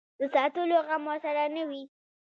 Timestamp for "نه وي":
1.55-1.83